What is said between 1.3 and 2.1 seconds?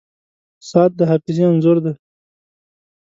انځور دی.